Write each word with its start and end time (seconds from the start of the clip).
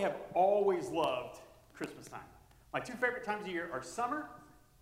have 0.00 0.16
always 0.34 0.88
loved 0.88 1.38
Christmas 1.74 2.06
time. 2.06 2.20
My 2.72 2.80
two 2.80 2.94
favorite 2.94 3.24
times 3.24 3.46
of 3.46 3.52
year 3.52 3.70
are 3.72 3.82
summer 3.82 4.28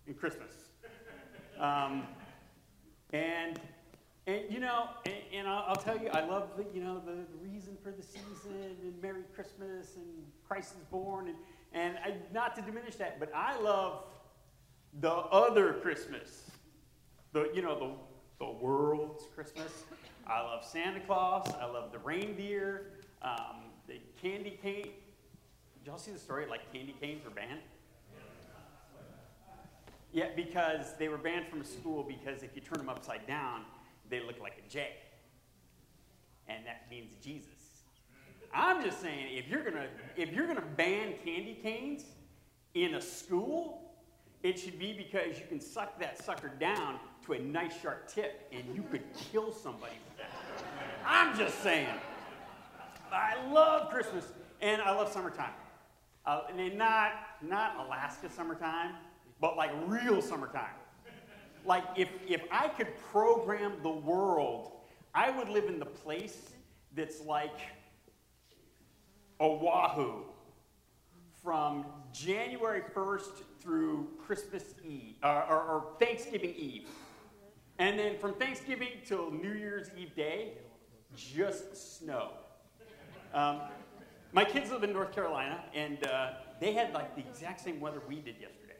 and 0.07 0.17
Christmas. 0.17 0.53
Um, 1.59 2.03
and 3.13 3.59
and 4.27 4.41
you 4.49 4.59
know, 4.59 4.89
and, 5.05 5.15
and 5.33 5.47
I'll, 5.47 5.65
I'll, 5.69 5.75
tell 5.75 5.97
you, 5.97 6.09
I 6.09 6.25
love 6.25 6.49
the 6.57 6.65
you 6.73 6.83
know 6.83 7.01
the, 7.05 7.25
reason 7.41 7.77
for 7.81 7.91
the 7.91 8.03
season 8.03 8.75
and 8.83 9.01
Merry 9.01 9.23
Christmas 9.33 9.95
and 9.95 10.05
Christ 10.47 10.73
is 10.77 10.83
born 10.91 11.27
and 11.27 11.37
and 11.73 11.97
I, 11.97 12.15
not 12.33 12.55
to 12.55 12.61
diminish 12.61 12.95
that, 12.95 13.19
but 13.19 13.31
I 13.33 13.59
love 13.59 14.03
the 14.99 15.11
other 15.11 15.73
Christmas, 15.73 16.43
the 17.33 17.49
you 17.53 17.61
know 17.61 17.79
the 17.79 18.45
the 18.45 18.51
world's 18.51 19.25
Christmas. 19.33 19.83
I 20.27 20.41
love 20.41 20.63
Santa 20.63 20.99
Claus. 20.99 21.47
I 21.59 21.65
love 21.65 21.91
the 21.91 21.99
reindeer, 21.99 22.87
um, 23.21 23.71
the 23.87 23.99
candy 24.21 24.59
cane. 24.61 24.91
Y'all 25.87 25.97
see 25.97 26.11
the 26.11 26.19
story? 26.19 26.45
Like 26.45 26.69
candy 26.73 26.93
canes 26.99 27.23
were 27.23 27.31
banned. 27.31 27.61
Yeah, 30.11 30.25
because 30.35 30.97
they 30.99 31.07
were 31.07 31.17
banned 31.17 31.47
from 31.47 31.61
a 31.61 31.65
school 31.65 32.03
because 32.03 32.43
if 32.43 32.53
you 32.55 32.61
turn 32.61 32.79
them 32.79 32.89
upside 32.89 33.25
down, 33.25 33.61
they 34.09 34.19
look 34.19 34.41
like 34.41 34.61
a 34.65 34.69
J. 34.69 34.89
And 36.49 36.65
that 36.65 36.87
means 36.91 37.13
Jesus. 37.23 37.47
I'm 38.53 38.83
just 38.83 39.01
saying, 39.01 39.27
if 39.37 39.47
you're 39.47 39.63
gonna 39.63 39.87
if 40.17 40.33
you're 40.33 40.47
gonna 40.47 40.63
ban 40.75 41.13
candy 41.23 41.57
canes 41.63 42.03
in 42.73 42.95
a 42.95 43.01
school, 43.01 43.93
it 44.43 44.59
should 44.59 44.77
be 44.77 44.91
because 44.91 45.39
you 45.39 45.45
can 45.47 45.61
suck 45.61 45.97
that 46.01 46.21
sucker 46.21 46.51
down 46.59 46.99
to 47.25 47.33
a 47.33 47.39
nice 47.39 47.81
sharp 47.81 48.09
tip, 48.09 48.45
and 48.51 48.63
you 48.75 48.83
could 48.91 49.03
kill 49.31 49.53
somebody 49.53 49.95
with 50.09 50.17
that. 50.17 50.65
I'm 51.05 51.37
just 51.37 51.63
saying. 51.63 51.87
I 53.09 53.35
love 53.53 53.89
Christmas, 53.89 54.25
and 54.59 54.81
I 54.81 54.91
love 54.91 55.13
summertime. 55.13 55.53
Uh, 56.27 56.41
and 56.49 56.77
not 56.77 57.11
not 57.41 57.77
Alaska 57.85 58.29
summertime, 58.29 58.95
but 59.39 59.55
like 59.55 59.71
real 59.85 60.21
summertime. 60.21 60.75
Like 61.65 61.85
if 61.95 62.09
if 62.27 62.41
I 62.51 62.67
could 62.67 62.89
program 63.11 63.73
the 63.81 63.89
world, 63.89 64.73
I 65.15 65.31
would 65.31 65.47
live 65.47 65.69
in 65.69 65.79
the 65.79 65.85
place 65.85 66.51
that's 66.93 67.21
like 67.21 67.57
Oahu 69.39 70.23
from 71.41 71.85
January 72.11 72.81
1st 72.93 73.43
through 73.61 74.09
Christmas 74.19 74.73
Eve, 74.83 75.15
uh, 75.23 75.45
or, 75.49 75.61
or, 75.61 75.85
Thanksgiving 75.99 76.53
Eve. 76.55 76.87
And 77.79 77.97
then 77.97 78.17
from 78.17 78.33
Thanksgiving 78.33 78.89
till 79.05 79.31
New 79.31 79.53
Year's 79.53 79.89
Eve 79.97 80.15
day, 80.15 80.53
just 81.15 81.99
snow. 81.99 82.31
Um, 83.33 83.61
my 84.33 84.43
kids 84.43 84.71
live 84.71 84.83
in 84.83 84.93
North 84.93 85.13
Carolina, 85.13 85.63
and 85.73 86.05
uh, 86.05 86.31
they 86.59 86.73
had 86.73 86.93
like 86.93 87.15
the 87.15 87.21
exact 87.21 87.61
same 87.61 87.79
weather 87.79 88.01
we 88.07 88.15
did 88.15 88.35
yesterday. 88.39 88.75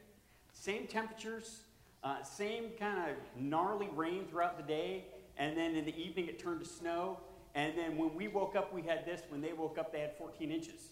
Same 0.52 0.86
temperatures, 0.86 1.62
uh, 2.04 2.22
same 2.22 2.70
kind 2.78 3.10
of 3.10 3.16
gnarly 3.40 3.88
rain 3.94 4.26
throughout 4.28 4.56
the 4.56 4.62
day, 4.62 5.06
and 5.36 5.56
then 5.56 5.74
in 5.74 5.84
the 5.84 5.96
evening 5.96 6.26
it 6.26 6.38
turned 6.38 6.60
to 6.60 6.66
snow. 6.66 7.18
And 7.54 7.76
then 7.76 7.96
when 7.96 8.14
we 8.14 8.28
woke 8.28 8.56
up, 8.56 8.72
we 8.74 8.82
had 8.82 9.06
this. 9.06 9.22
When 9.30 9.40
they 9.40 9.52
woke 9.52 9.78
up, 9.78 9.90
they 9.90 10.00
had 10.00 10.16
14 10.18 10.52
inches. 10.52 10.90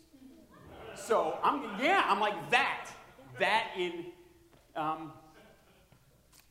So 0.94 1.38
I'm, 1.42 1.62
yeah, 1.80 2.04
I'm 2.06 2.18
like 2.18 2.50
that. 2.50 2.88
That 3.38 3.68
in, 3.76 4.06
um, 4.74 5.12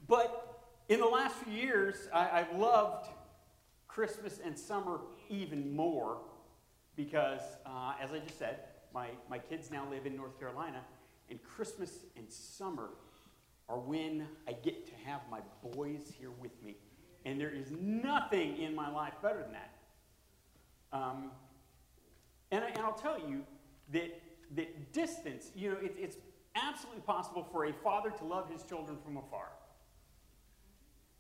but 0.08 0.70
in 0.88 1.00
the 1.00 1.08
last 1.08 1.36
few 1.38 1.54
years, 1.54 2.08
I, 2.14 2.42
I've 2.42 2.58
loved 2.58 3.08
Christmas 3.88 4.40
and 4.46 4.58
summer 4.58 5.00
even 5.30 5.76
more 5.76 6.20
because, 6.96 7.42
uh, 7.66 7.94
as 8.02 8.12
I 8.12 8.20
just 8.20 8.40
said, 8.40 8.60
my, 8.94 9.10
my 9.30 9.38
kids 9.38 9.72
now 9.72 9.88
live 9.90 10.06
in 10.06 10.16
North 10.16 10.40
Carolina, 10.40 10.82
and 11.30 11.42
Christmas 11.44 11.92
and 12.16 12.32
summer 12.32 12.90
are 13.68 13.80
when 13.80 14.28
I 14.48 14.54
get 14.54 14.86
to 14.88 14.94
have 15.06 15.22
my 15.30 15.40
boys 15.72 16.12
here 16.20 16.32
with 16.40 16.52
me. 16.64 16.76
And 17.26 17.40
there 17.40 17.50
is 17.50 17.72
nothing 17.72 18.58
in 18.58 18.76
my 18.76 18.92
life 18.92 19.14
better 19.22 19.42
than 19.42 19.54
that. 19.54 19.72
Um, 20.94 21.32
and, 22.52 22.64
I, 22.64 22.86
will 22.86 22.94
tell 22.94 23.20
you 23.20 23.42
that, 23.92 24.22
that 24.56 24.94
distance, 24.94 25.50
you 25.56 25.72
know, 25.72 25.78
it, 25.82 25.96
it's 25.98 26.18
absolutely 26.56 27.02
possible 27.02 27.48
for 27.52 27.66
a 27.66 27.74
father 27.74 28.12
to 28.12 28.24
love 28.24 28.50
his 28.50 28.64
children 28.64 28.98
from 29.04 29.18
afar. 29.18 29.48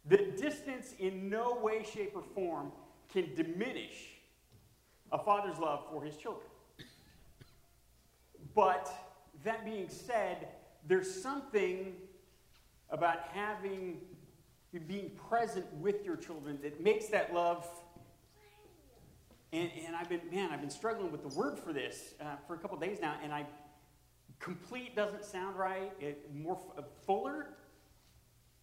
The 0.05 0.17
distance 0.17 0.93
in 0.99 1.29
no 1.29 1.57
way, 1.61 1.83
shape, 1.83 2.11
or 2.15 2.21
form 2.21 2.71
can 3.11 3.33
diminish 3.35 4.14
a 5.15 5.17
father's 5.17 5.57
love 5.57 5.85
for 5.89 6.03
his 6.03 6.17
children. 6.17 6.45
But 8.53 8.93
that 9.45 9.65
being 9.65 9.87
said, 9.89 10.49
there's 10.87 11.21
something 11.23 11.93
about 12.89 13.19
having, 13.33 14.01
being 14.87 15.11
present 15.29 15.65
with 15.75 16.03
your 16.05 16.17
children 16.17 16.59
that 16.61 16.83
makes 16.83 17.07
that 17.07 17.33
love 17.33 17.67
and, 19.53 19.71
and 19.87 19.95
I've 19.95 20.09
been, 20.09 20.19
man, 20.33 20.49
I've 20.51 20.59
been 20.59 20.69
struggling 20.69 21.13
with 21.13 21.21
the 21.21 21.39
word 21.39 21.57
for 21.57 21.71
this 21.71 22.13
uh, 22.19 22.35
for 22.45 22.55
a 22.55 22.57
couple 22.57 22.77
days 22.77 22.97
now, 23.01 23.15
and 23.23 23.33
I, 23.33 23.45
complete 24.39 24.97
doesn't 24.97 25.23
sound 25.23 25.55
right, 25.55 25.93
it, 26.01 26.29
more 26.35 26.59
uh, 26.77 26.81
fuller, 27.05 27.51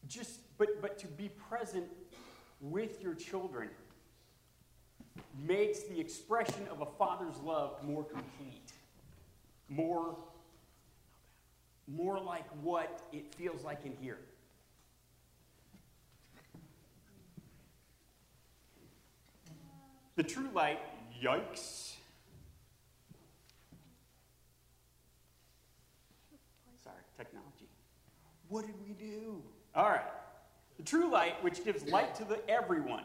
just, 0.06 0.40
but, 0.58 0.82
but 0.82 0.98
to 0.98 1.06
be 1.06 1.30
present 1.30 1.86
with 2.60 3.02
your 3.02 3.14
children 3.14 3.70
makes 5.38 5.80
the 5.84 5.98
expression 5.98 6.66
of 6.70 6.80
a 6.80 6.86
father's 6.86 7.36
love 7.44 7.82
more 7.84 8.04
complete, 8.04 8.72
more, 9.68 10.16
more 11.88 12.20
like 12.20 12.48
what 12.62 13.02
it 13.12 13.34
feels 13.34 13.64
like 13.64 13.84
in 13.84 13.94
here. 14.00 14.18
The 20.16 20.22
true 20.22 20.50
light, 20.52 20.78
yikes. 21.22 21.94
Sorry, 26.84 26.96
technology. 27.16 27.68
What 28.48 28.66
did 28.66 28.74
we 28.86 28.92
do? 28.92 29.42
All 29.74 29.88
right. 29.88 30.02
The 30.76 30.82
true 30.82 31.10
light, 31.10 31.42
which 31.42 31.64
gives 31.64 31.86
light 31.88 32.14
to 32.16 32.24
the 32.24 32.38
everyone, 32.50 33.04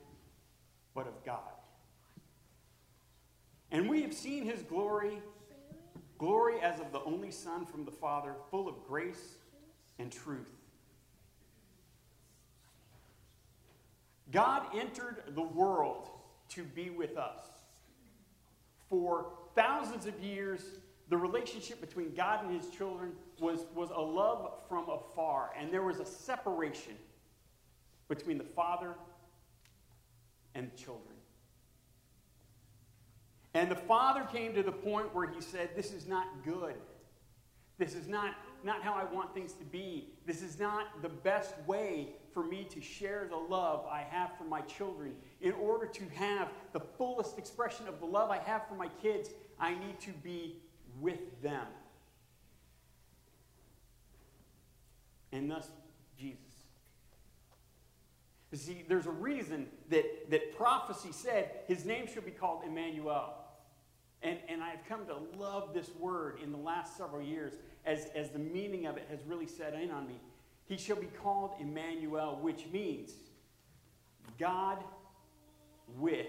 but 0.93 1.07
of 1.07 1.23
God. 1.25 1.39
And 3.71 3.89
we 3.89 4.01
have 4.01 4.13
seen 4.13 4.45
his 4.45 4.61
glory, 4.63 5.21
glory 6.17 6.59
as 6.61 6.79
of 6.79 6.91
the 6.91 7.01
only 7.01 7.31
Son 7.31 7.65
from 7.65 7.85
the 7.85 7.91
Father, 7.91 8.35
full 8.49 8.67
of 8.67 8.83
grace 8.87 9.35
and 9.97 10.11
truth. 10.11 10.47
God 14.31 14.63
entered 14.73 15.23
the 15.29 15.41
world 15.41 16.09
to 16.49 16.63
be 16.63 16.89
with 16.89 17.17
us. 17.17 17.39
For 18.89 19.27
thousands 19.55 20.05
of 20.05 20.19
years, 20.19 20.61
the 21.09 21.17
relationship 21.17 21.81
between 21.81 22.13
God 22.13 22.45
and 22.45 22.53
his 22.53 22.69
children 22.69 23.11
was, 23.39 23.65
was 23.75 23.89
a 23.89 24.01
love 24.01 24.53
from 24.67 24.89
afar, 24.89 25.51
and 25.57 25.71
there 25.73 25.83
was 25.83 25.99
a 25.99 26.05
separation 26.05 26.93
between 28.07 28.37
the 28.37 28.43
Father 28.43 28.95
and 30.55 30.75
children. 30.75 31.15
And 33.53 33.69
the 33.69 33.75
Father 33.75 34.25
came 34.31 34.53
to 34.53 34.63
the 34.63 34.71
point 34.71 35.13
where 35.13 35.29
he 35.29 35.41
said, 35.41 35.71
This 35.75 35.91
is 35.91 36.07
not 36.07 36.27
good. 36.45 36.75
This 37.77 37.95
is 37.95 38.07
not, 38.07 38.35
not 38.63 38.83
how 38.83 38.93
I 38.93 39.03
want 39.03 39.33
things 39.33 39.53
to 39.53 39.65
be. 39.65 40.09
This 40.25 40.41
is 40.41 40.59
not 40.59 41.01
the 41.01 41.09
best 41.09 41.55
way 41.65 42.09
for 42.33 42.43
me 42.43 42.65
to 42.69 42.79
share 42.79 43.27
the 43.29 43.35
love 43.35 43.85
I 43.91 44.05
have 44.09 44.37
for 44.37 44.43
my 44.43 44.61
children. 44.61 45.15
In 45.41 45.53
order 45.53 45.87
to 45.87 46.03
have 46.13 46.49
the 46.71 46.79
fullest 46.79 47.37
expression 47.37 47.87
of 47.87 47.99
the 47.99 48.05
love 48.05 48.29
I 48.29 48.37
have 48.37 48.67
for 48.67 48.75
my 48.75 48.87
kids, 49.01 49.31
I 49.59 49.71
need 49.71 49.99
to 50.01 50.11
be 50.23 50.57
with 50.99 51.41
them. 51.41 51.65
And 55.31 55.49
thus, 55.49 55.67
Jesus. 56.17 56.50
You 58.51 58.57
see, 58.57 58.83
there's 58.87 59.07
a 59.07 59.11
reason 59.11 59.67
that, 59.89 60.29
that 60.29 60.55
prophecy 60.57 61.11
said 61.11 61.49
his 61.67 61.85
name 61.85 62.05
should 62.05 62.25
be 62.25 62.31
called 62.31 62.63
Emmanuel. 62.65 63.33
And, 64.21 64.37
and 64.49 64.61
I've 64.61 64.85
come 64.87 65.05
to 65.07 65.15
love 65.37 65.73
this 65.73 65.89
word 65.99 66.39
in 66.43 66.51
the 66.51 66.57
last 66.57 66.97
several 66.97 67.21
years 67.21 67.53
as, 67.85 68.07
as 68.13 68.29
the 68.29 68.39
meaning 68.39 68.85
of 68.85 68.97
it 68.97 69.07
has 69.09 69.19
really 69.25 69.47
set 69.47 69.73
in 69.73 69.89
on 69.89 70.07
me. 70.07 70.19
He 70.65 70.77
shall 70.77 70.97
be 70.97 71.07
called 71.07 71.51
Emmanuel, 71.59 72.39
which 72.41 72.65
means 72.71 73.11
God 74.37 74.77
with 75.97 76.27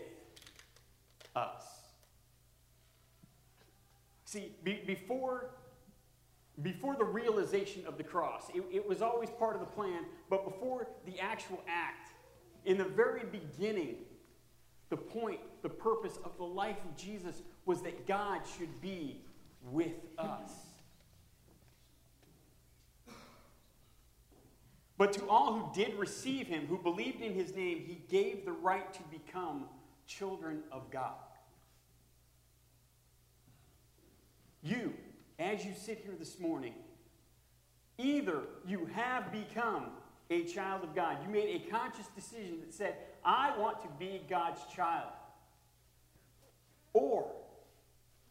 us. 1.37 1.65
See, 4.25 4.53
be, 4.65 4.83
before, 4.87 5.51
before 6.63 6.97
the 6.97 7.05
realization 7.05 7.85
of 7.87 7.99
the 7.99 8.05
cross, 8.05 8.49
it, 8.55 8.65
it 8.73 8.89
was 8.89 9.03
always 9.03 9.29
part 9.31 9.55
of 9.55 9.61
the 9.61 9.67
plan, 9.67 10.05
but 10.31 10.45
before 10.45 10.89
the 11.05 11.21
actual 11.21 11.61
act, 11.69 12.02
in 12.65 12.79
the 12.79 12.85
very 12.85 13.25
beginning, 13.25 13.97
the 14.89 14.97
point, 14.97 15.41
the 15.63 15.69
purpose 15.69 16.19
of 16.25 16.37
the 16.37 16.45
life 16.45 16.77
of 16.85 16.97
Jesus 16.97 17.43
was 17.65 17.83
that 17.83 18.07
God 18.07 18.43
should 18.59 18.81
be 18.81 19.21
with 19.71 19.95
us. 20.19 20.51
But 24.99 25.13
to 25.15 25.27
all 25.29 25.55
who 25.55 25.75
did 25.75 25.99
receive 25.99 26.47
him, 26.47 26.67
who 26.67 26.79
believed 26.79 27.23
in 27.23 27.35
his 27.35 27.57
name, 27.57 27.83
he 27.85 28.03
gave 28.09 28.45
the 28.45 28.53
right 28.53 28.93
to 28.93 29.01
become 29.11 29.65
children 30.07 30.63
of 30.71 30.91
God. 30.91 31.15
You, 34.63 34.95
as 35.39 35.65
you 35.65 35.73
sit 35.75 36.03
here 36.05 36.15
this 36.17 36.39
morning, 36.39 36.75
either 37.99 38.43
you 38.65 38.89
have 38.95 39.33
become 39.33 39.87
a 40.33 40.45
child 40.45 40.83
of 40.83 40.95
God, 40.95 41.19
you 41.25 41.31
made 41.31 41.63
a 41.63 41.71
conscious 41.71 42.07
decision 42.09 42.61
that 42.61 42.73
said, 42.73 42.97
I 43.25 43.57
want 43.59 43.83
to 43.83 43.89
be 43.99 44.23
God's 44.29 44.61
child, 44.75 45.11
or 46.93 47.31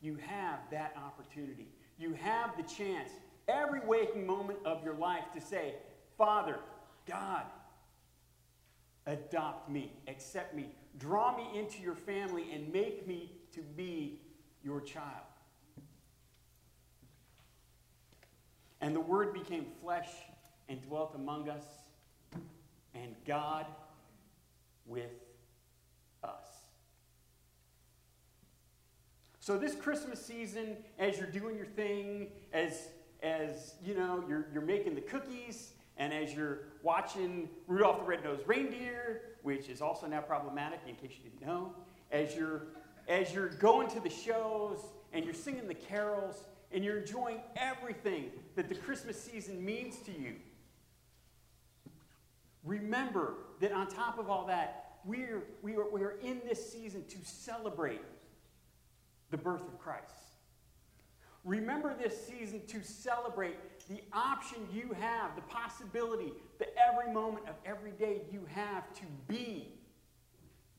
you 0.01 0.17
have 0.25 0.59
that 0.71 0.95
opportunity. 0.97 1.67
You 1.97 2.13
have 2.13 2.57
the 2.57 2.63
chance 2.63 3.11
every 3.47 3.81
waking 3.85 4.25
moment 4.25 4.59
of 4.65 4.83
your 4.83 4.95
life 4.95 5.25
to 5.35 5.41
say, 5.41 5.75
Father, 6.17 6.57
God, 7.07 7.43
adopt 9.05 9.69
me, 9.69 9.93
accept 10.07 10.55
me, 10.55 10.69
draw 10.97 11.35
me 11.35 11.47
into 11.57 11.81
your 11.81 11.95
family, 11.95 12.47
and 12.53 12.71
make 12.73 13.07
me 13.07 13.31
to 13.53 13.61
be 13.61 14.19
your 14.63 14.81
child. 14.81 15.05
And 18.81 18.95
the 18.95 19.01
Word 19.01 19.33
became 19.33 19.65
flesh 19.81 20.09
and 20.67 20.81
dwelt 20.81 21.13
among 21.15 21.49
us, 21.49 21.63
and 22.93 23.15
God 23.25 23.65
with 24.85 25.11
us. 26.23 26.47
So 29.39 29.57
this 29.57 29.75
Christmas 29.75 30.23
season, 30.23 30.77
as 30.99 31.17
you're 31.17 31.27
doing 31.27 31.55
your 31.55 31.65
thing, 31.65 32.27
as 32.53 32.89
as 33.21 33.75
you 33.83 33.95
know, 33.95 34.23
you're, 34.27 34.47
you're 34.51 34.63
making 34.63 34.95
the 34.95 35.01
cookies, 35.01 35.73
and 35.97 36.13
as 36.13 36.33
you're 36.33 36.59
watching 36.81 37.49
Rudolph 37.67 37.99
the 37.99 38.05
Red-Nosed 38.05 38.47
Reindeer, 38.47 39.21
which 39.43 39.69
is 39.69 39.81
also 39.81 40.07
now 40.07 40.21
problematic 40.21 40.79
in 40.87 40.95
case 40.95 41.11
you 41.17 41.29
didn't 41.29 41.45
know, 41.45 41.75
as 42.11 42.35
you're, 42.35 42.63
as 43.07 43.33
you're 43.33 43.49
going 43.49 43.89
to 43.89 43.99
the 43.99 44.09
shows 44.09 44.79
and 45.13 45.23
you're 45.23 45.33
singing 45.33 45.67
the 45.67 45.75
carols 45.75 46.45
and 46.71 46.83
you're 46.83 46.99
enjoying 46.99 47.41
everything 47.55 48.31
that 48.55 48.69
the 48.69 48.75
Christmas 48.75 49.21
season 49.21 49.63
means 49.63 49.97
to 49.97 50.11
you, 50.11 50.35
remember 52.63 53.35
that 53.59 53.71
on 53.71 53.87
top 53.87 54.19
of 54.19 54.29
all 54.29 54.45
that, 54.47 54.97
we're, 55.03 55.43
we, 55.61 55.75
are, 55.75 55.89
we 55.89 56.03
are 56.03 56.17
in 56.21 56.41
this 56.47 56.71
season 56.71 57.03
to 57.09 57.17
celebrate 57.23 58.01
the 59.31 59.37
birth 59.37 59.61
of 59.61 59.79
Christ. 59.79 60.31
Remember 61.43 61.95
this 61.95 62.27
season 62.27 62.61
to 62.67 62.83
celebrate 62.83 63.55
the 63.89 64.01
option 64.13 64.59
you 64.71 64.95
have, 64.99 65.35
the 65.35 65.41
possibility 65.41 66.33
that 66.59 66.69
every 66.77 67.11
moment 67.11 67.47
of 67.47 67.55
every 67.65 67.91
day 67.91 68.21
you 68.31 68.45
have 68.53 68.93
to 68.93 69.03
be 69.27 69.69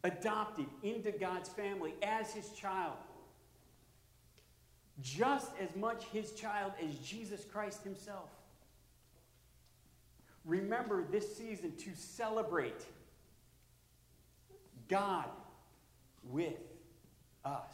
adopted 0.05 0.67
into 0.83 1.11
God's 1.11 1.49
family 1.49 1.95
as 2.03 2.33
his 2.33 2.51
child. 2.51 2.97
Just 5.01 5.51
as 5.61 5.75
much 5.75 6.05
his 6.13 6.33
child 6.33 6.73
as 6.85 6.95
Jesus 6.99 7.45
Christ 7.45 7.83
himself. 7.83 8.29
Remember 10.45 11.05
this 11.05 11.37
season 11.37 11.73
to 11.77 11.91
celebrate 11.95 12.85
God 14.89 15.29
with 16.25 16.59
us. 17.45 17.73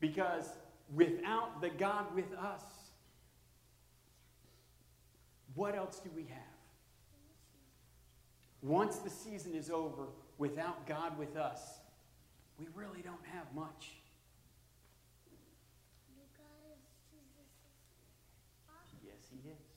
Because 0.00 0.48
without 0.94 1.60
the 1.60 1.70
God 1.70 2.14
with 2.14 2.32
us, 2.34 2.62
what 5.54 5.76
else 5.76 6.00
do 6.00 6.10
we 6.16 6.22
have? 6.24 6.38
Once 8.62 8.96
the 8.98 9.10
season 9.10 9.54
is 9.54 9.70
over, 9.70 10.06
without 10.38 10.86
God 10.86 11.16
with 11.18 11.36
us, 11.36 11.60
we 12.58 12.66
really 12.74 13.02
don't 13.02 13.24
have 13.32 13.46
much. 13.54 13.92
Yes, 19.04 19.16
He 19.30 19.48
is. 19.48 19.71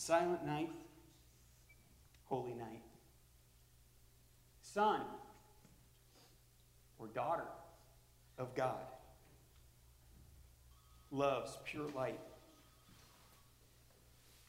Silent 0.00 0.46
night, 0.46 0.70
holy 2.24 2.54
night. 2.54 2.80
Son, 4.62 5.02
or 6.98 7.06
daughter 7.08 7.44
of 8.38 8.54
God. 8.54 8.80
Love's 11.10 11.58
pure 11.66 11.90
light. 11.94 12.18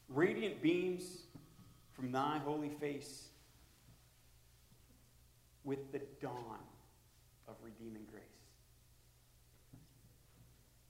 Radiant 0.08 0.62
beams 0.62 1.18
from 1.92 2.12
thy 2.12 2.38
holy 2.38 2.70
face 2.70 3.26
with 5.64 5.92
the 5.92 6.00
dawn 6.22 6.64
of 7.46 7.56
redeeming 7.62 8.06
grace. 8.10 8.24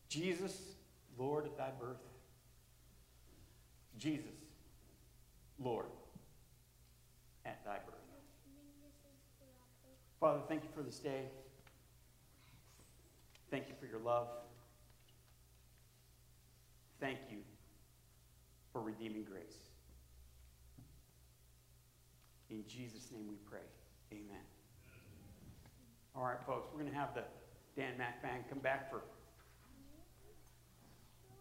Jesus, 0.09 0.57
Lord 1.19 1.47
at 1.47 1.59
thy 1.59 1.71
birth. 1.81 1.97
Jesus, 3.99 4.52
Lord 5.65 5.87
at 7.45 7.65
thy 7.65 7.77
birth. 7.87 7.95
Father, 10.21 10.41
thank 10.49 10.63
you 10.63 10.69
for 10.75 10.83
this 10.83 10.99
day. 10.99 11.23
Thank 13.51 13.69
you 13.69 13.75
for 13.81 13.87
your 13.87 14.01
love. 14.01 14.29
Thank 17.01 17.19
you 17.31 17.39
for 18.73 18.81
redeeming 18.81 19.25
grace. 19.25 19.57
In 22.51 22.65
Jesus' 22.69 23.11
name 23.11 23.27
we 23.29 23.37
pray. 23.51 23.67
Amen. 24.13 24.43
All 26.15 26.23
right, 26.23 26.39
folks, 26.47 26.69
we're 26.73 26.81
going 26.81 26.93
to 26.93 26.99
have 26.99 27.15
the 27.15 27.25
Dan 27.77 27.99
Mac 27.99 28.23
Band 28.23 28.45
come 28.49 28.59
back 28.59 28.91
for 28.91 29.03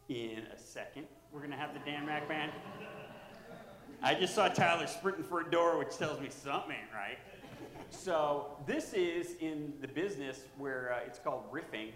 in 0.10 0.44
a 0.54 0.60
second. 0.60 1.06
We're 1.32 1.40
going 1.40 1.52
to 1.52 1.58
have 1.58 1.74
the 1.74 1.80
Dan 1.90 2.06
Mac 2.06 2.28
Band. 2.28 2.52
I 4.04 4.16
just 4.16 4.34
saw 4.34 4.48
Tyler 4.48 4.88
sprinting 4.88 5.24
for 5.24 5.42
a 5.42 5.52
door, 5.52 5.78
which 5.78 5.96
tells 5.96 6.20
me 6.20 6.30
something 6.30 6.72
ain't 6.72 6.92
right. 6.92 7.20
So 7.92 8.58
this 8.66 8.94
is 8.94 9.36
in 9.40 9.74
the 9.80 9.88
business 9.88 10.46
where 10.58 10.94
uh, 10.94 11.06
it's 11.06 11.20
called 11.20 11.44
riffing, 11.52 11.92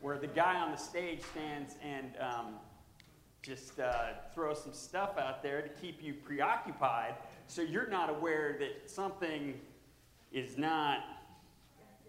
where 0.00 0.16
the 0.16 0.26
guy 0.26 0.58
on 0.58 0.70
the 0.70 0.78
stage 0.78 1.20
stands 1.32 1.74
and 1.82 2.12
um, 2.18 2.54
just 3.42 3.78
uh, 3.78 4.12
throws 4.34 4.62
some 4.62 4.72
stuff 4.72 5.18
out 5.18 5.42
there 5.42 5.60
to 5.60 5.68
keep 5.68 6.02
you 6.02 6.14
preoccupied, 6.14 7.14
so 7.46 7.60
you're 7.60 7.88
not 7.88 8.08
aware 8.08 8.56
that 8.58 8.90
something 8.90 9.60
is 10.32 10.56
not. 10.56 11.00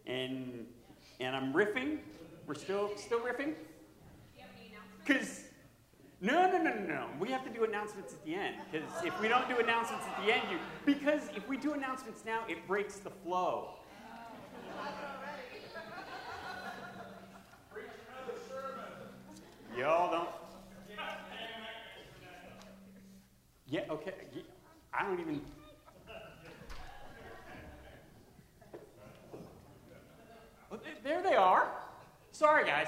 And 0.08 0.66
and 1.20 1.36
I'm 1.36 1.52
riffing. 1.52 1.98
We're 2.48 2.54
still 2.54 2.92
still 2.96 3.20
riffing. 3.20 3.54
Because 5.04 5.44
no, 6.26 6.52
no, 6.52 6.58
no, 6.58 6.74
no, 6.74 6.86
no. 6.88 7.08
We 7.20 7.30
have 7.30 7.44
to 7.44 7.52
do 7.52 7.66
announcements 7.66 8.14
at 8.14 8.26
the 8.26 8.34
end. 8.34 8.56
Because 8.72 8.90
if 9.04 9.22
we 9.22 9.28
don't 9.28 9.48
do 9.48 9.58
announcements 9.58 10.06
at 10.08 10.26
the 10.26 10.34
end, 10.34 10.42
you 10.52 10.58
because 10.86 11.22
if 11.36 11.48
we 11.48 11.56
do 11.56 11.74
announcements 11.74 12.24
now, 12.26 12.42
it 12.50 12.66
breaks 12.68 12.96
the 12.96 13.12
flow. 13.12 13.76
Y'all 19.78 20.12
don't. 20.12 20.30
Yeah. 23.68 23.82
Okay. 23.92 24.14
I 24.94 25.04
don't 25.04 25.20
even. 25.20 25.42
Oh, 30.72 30.80
there 31.04 31.22
they 31.22 31.36
are. 31.36 31.70
Sorry, 32.32 32.66
guys. 32.66 32.88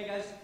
Hey 0.00 0.06
guys, 0.08 0.39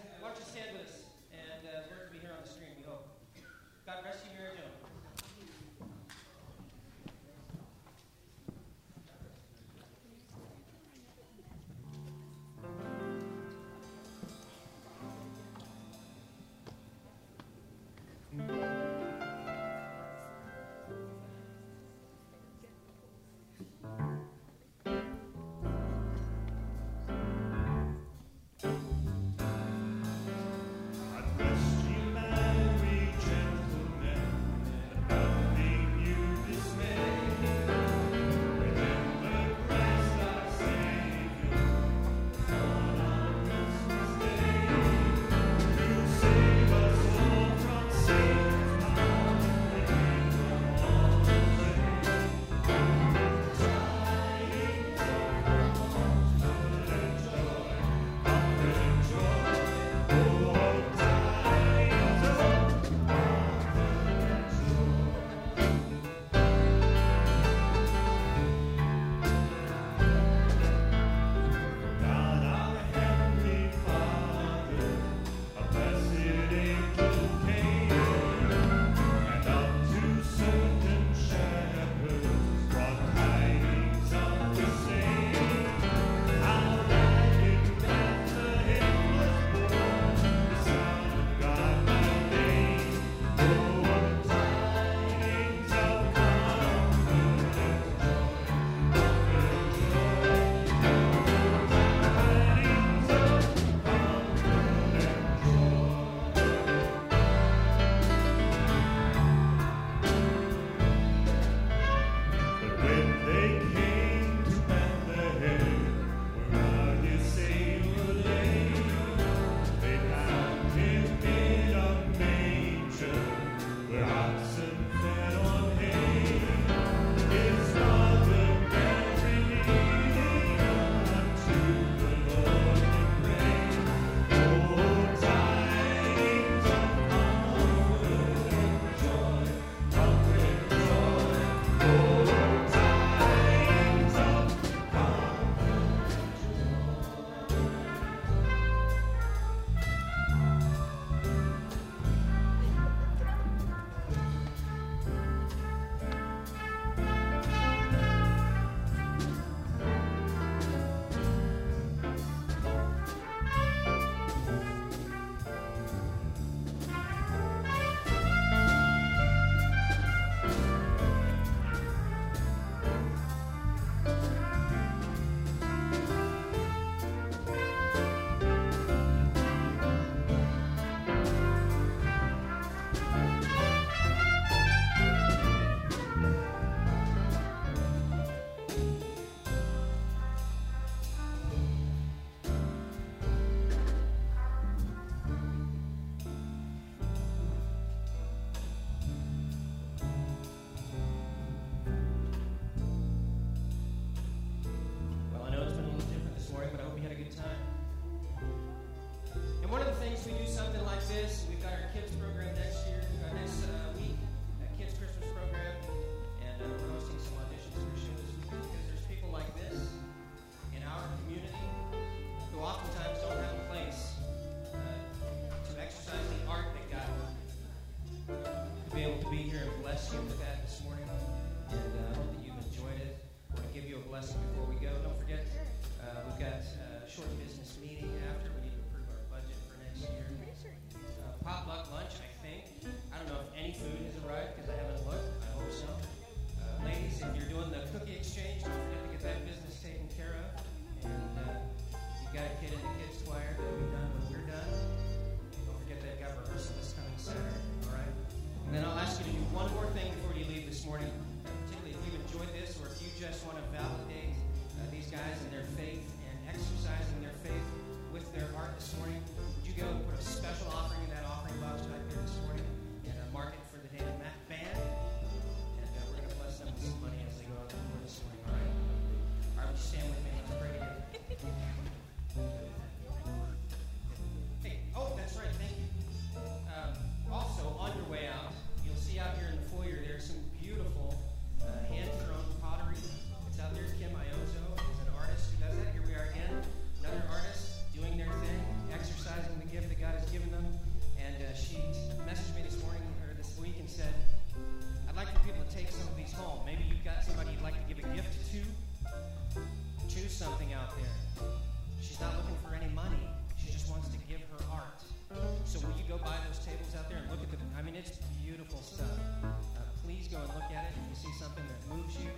you 321.17 321.31
see 321.31 321.39
something 321.39 321.65
that 321.65 321.97
moves 321.97 322.17
you, 322.17 322.31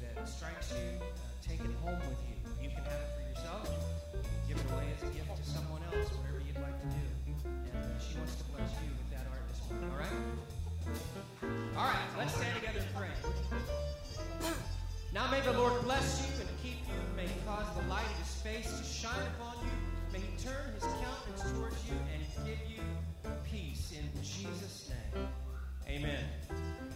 that 0.00 0.28
strikes 0.28 0.70
you, 0.70 1.00
uh, 1.00 1.04
take 1.42 1.60
it 1.60 1.74
home 1.82 1.98
with 1.98 2.20
you. 2.28 2.36
You 2.62 2.68
can 2.70 2.84
have 2.84 3.00
it 3.02 3.10
for 3.16 3.22
yourself. 3.26 3.66
Give 4.46 4.56
it 4.56 4.70
away 4.70 4.86
as 4.94 5.02
a 5.02 5.10
gift 5.14 5.34
to 5.34 5.42
someone 5.42 5.82
else, 5.90 6.10
whatever 6.14 6.38
you'd 6.46 6.60
like 6.60 6.78
to 6.82 6.88
do. 6.92 7.04
And 7.50 7.82
uh, 7.82 7.98
she 7.98 8.18
wants 8.18 8.36
to 8.36 8.44
bless 8.54 8.70
you 8.78 8.90
with 8.94 9.10
that 9.10 9.26
art 9.30 9.42
this 9.48 9.60
morning. 9.70 9.90
All 9.90 9.98
right? 9.98 10.18
All 11.76 11.88
right, 11.88 12.08
let's 12.18 12.34
stand 12.34 12.54
together 12.58 12.78
and 12.78 12.94
pray. 12.94 13.14
Now 15.12 15.30
may 15.30 15.40
the 15.40 15.52
Lord 15.58 15.82
bless 15.82 16.22
you 16.22 16.30
and 16.40 16.48
keep 16.62 16.78
you. 16.86 16.98
May 17.16 17.26
he 17.26 17.38
cause 17.46 17.66
the 17.74 17.86
light 17.88 18.06
of 18.06 18.18
his 18.22 18.34
face 18.42 18.70
to 18.70 18.84
shine 18.84 19.26
upon 19.34 19.56
you. 19.66 19.74
May 20.12 20.20
he 20.20 20.32
turn 20.38 20.72
his 20.74 20.84
countenance 20.84 21.42
towards 21.58 21.80
you 21.88 21.96
and 22.12 22.22
give 22.46 22.60
you 22.70 22.82
peace 23.44 23.92
in 23.92 24.06
Jesus' 24.22 24.90
name. 24.90 25.26
Amen. 25.88 26.24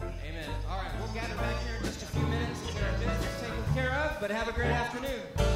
Amen. 0.03 0.49
All 0.69 0.79
right, 0.79 0.91
we'll 0.99 1.13
gather 1.15 1.35
back 1.37 1.63
here 1.65 1.77
in 1.77 1.85
just 1.85 2.03
a 2.03 2.07
few 2.07 2.27
minutes 2.27 2.61
and 2.67 2.75
get 2.75 2.83
our 2.83 2.99
business 2.99 3.41
taken 3.41 3.75
care 3.75 3.93
of, 3.93 4.21
but 4.21 4.31
have 4.31 4.49
a 4.49 4.53
great 4.53 4.71
afternoon. 4.71 5.56